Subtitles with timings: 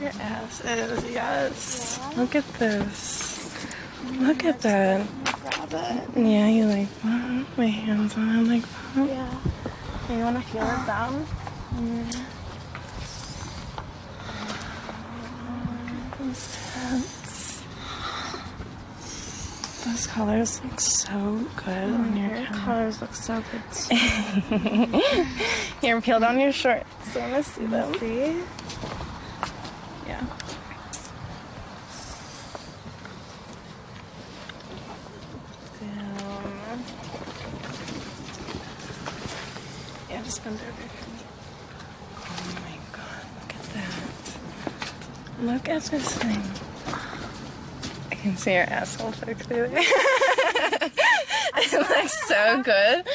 [0.00, 2.00] Your ass is, yes.
[2.16, 3.66] Look at this.
[4.18, 5.06] Look at that.
[6.16, 7.46] Yeah, you like that?
[7.56, 8.62] My hands on it like
[8.94, 9.08] that.
[9.08, 9.40] Yeah.
[10.16, 11.26] You want to feel it down?
[16.18, 17.62] Those tits.
[19.84, 25.24] Those colors look so good on mm, your Your colors look so good too.
[25.80, 26.86] Here, peel down your shorts.
[27.16, 27.94] I want to see them.
[27.98, 28.42] See?
[30.10, 30.26] Yeah.
[35.80, 36.84] Down.
[40.10, 40.82] Yeah, just bend over.
[42.16, 43.94] Oh my god, look at that.
[45.42, 46.42] Look at this thing.
[48.10, 49.74] I can see your asshole so clearly.
[51.54, 53.06] it looks so good.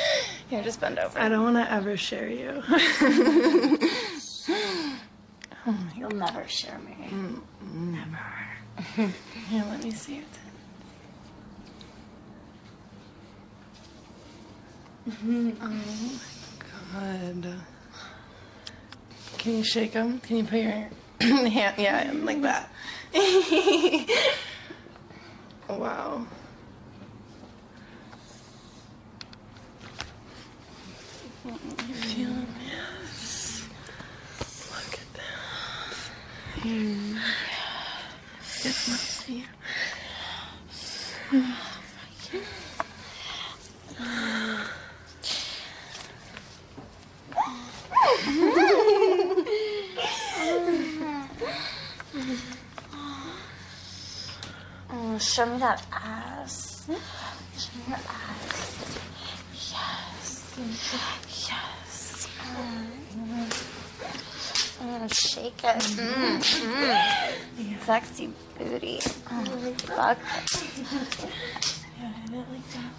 [0.49, 1.20] Here, just bend over.
[1.20, 2.63] I don't want to ever share you.
[6.45, 6.94] Never share me.
[9.49, 10.26] Here, let me see it.
[15.10, 15.49] Mm-hmm.
[15.60, 15.70] oh
[16.93, 17.55] my god.
[19.40, 20.20] Can you shake them?
[20.20, 20.88] Can you put your
[21.49, 22.70] hand, yeah, like that?
[25.68, 26.27] wow.
[31.43, 32.46] Feel them?
[32.68, 33.68] Yes.
[34.70, 35.13] Look at
[55.35, 56.88] show me that ass.
[56.88, 56.96] Show
[57.88, 58.98] me ass.
[59.54, 60.55] Yes.
[61.50, 62.27] Yes.
[64.81, 64.94] Mm.
[65.06, 65.78] Mm, shake it.
[65.78, 67.85] Mm, mm.
[67.85, 69.00] Sexy booty.
[69.31, 69.45] Oh,
[69.85, 70.17] fuck.
[72.00, 72.91] Yeah, I like that.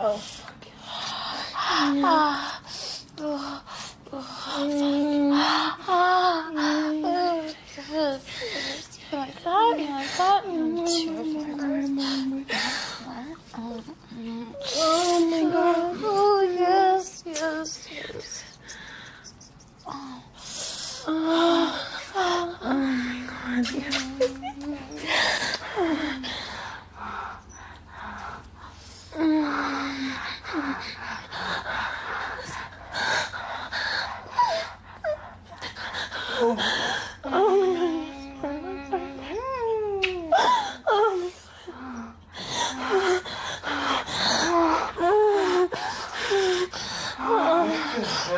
[0.00, 0.66] Oh, fuck.
[1.76, 2.60] Ah.
[3.20, 3.62] Oh,
[4.12, 4.26] oh,
[5.86, 6.50] Ah.
[6.92, 7.54] Yes.
[7.90, 8.98] Yes.
[9.12, 9.74] You like that?
[9.78, 10.44] You like that?
[10.44, 11.00] Mm, two, four, Oh
[15.28, 15.96] my god.
[16.04, 18.44] Oh, yes, yes, yes.
[19.86, 20.22] Oh
[22.62, 23.66] oh my god.
[36.54, 36.73] Yeah.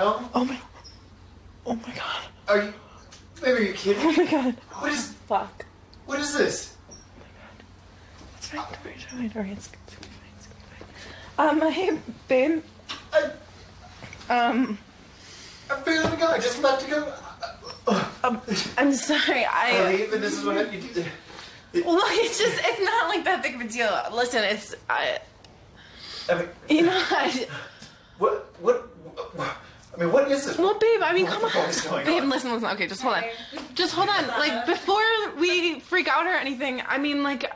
[0.07, 0.31] Hell?
[0.35, 0.59] Oh my.
[1.67, 2.23] Oh my god.
[2.49, 2.75] Are you?
[3.43, 4.03] Baby, are you kidding?
[4.03, 4.55] Oh my god.
[4.79, 5.13] What is?
[5.29, 5.67] Fuck.
[6.07, 6.77] What is this?
[8.39, 8.61] It's fine.
[8.61, 8.95] Don't worry.
[9.11, 9.29] Don't worry.
[9.29, 9.53] Don't worry.
[9.53, 10.33] It's, it's gonna be fine.
[10.39, 11.63] It's gonna be fine.
[11.67, 12.63] Um, hey, babe.
[13.13, 13.31] I,
[14.29, 14.79] Um,
[15.71, 16.27] I'm feeling go.
[16.29, 17.13] I just left to go.
[18.25, 18.41] Um,
[18.79, 19.45] I'm sorry.
[19.45, 19.71] I.
[19.73, 21.05] Hurry, but this is what you do.
[21.75, 22.61] Look, it's just.
[22.65, 24.01] It's not like that big of a deal.
[24.13, 24.75] Listen, it's.
[24.89, 25.19] I.
[26.29, 26.93] I mean, You know.
[27.11, 27.47] I,
[28.19, 28.53] what?
[28.61, 28.91] What?
[29.97, 30.59] I mean, what is this?
[30.59, 31.01] well, babe.
[31.03, 32.05] I mean, come What the on.
[32.05, 32.29] Babe, on?
[32.29, 32.69] listen, listen.
[32.71, 33.25] Okay, just hold on.
[33.75, 34.27] Just hold on.
[34.29, 35.03] Like before
[35.39, 36.83] we freak out or anything.
[36.87, 37.51] I mean, like.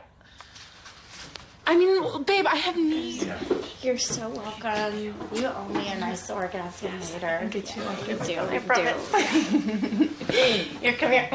[1.67, 3.25] I mean, babe, I have needs.
[3.83, 5.15] You're so welcome.
[5.33, 7.39] You owe me a nice orgasm later.
[7.43, 7.83] I'll get you.
[7.83, 8.39] I'll get you.
[8.41, 9.15] I You promise.
[10.81, 11.29] Here, come here.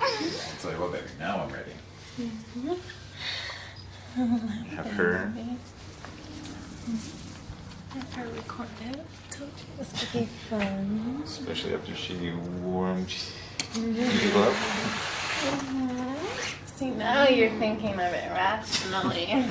[0.00, 1.06] I'll tell you what, baby.
[1.18, 1.72] Now I'm ready.
[2.20, 2.72] Mm-hmm.
[4.76, 5.32] Have her.
[8.14, 9.00] I recorded.
[9.30, 11.22] Told you it was gonna be fun.
[11.24, 12.30] Especially after she
[12.60, 13.14] warmed
[13.74, 14.06] you
[14.36, 14.54] up.
[16.66, 19.46] See, now you're thinking of it rationally.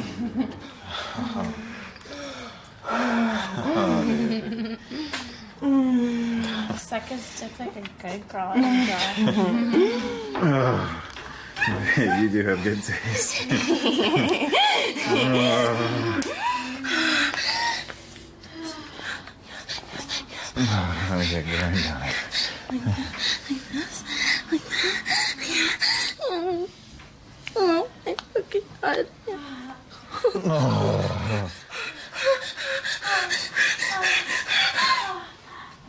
[6.78, 8.54] Suck his dick like a good girl.
[8.56, 8.62] Oh
[11.68, 12.22] Enjoy.
[12.22, 13.44] you do have good taste.
[21.31, 22.16] Oh, yeah, grind on it.
[27.56, 29.07] Oh my fucking god.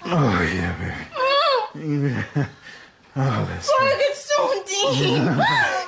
[0.04, 0.72] Oh, yeah,
[1.74, 2.24] baby.
[3.14, 5.78] Fuck, it's so deep.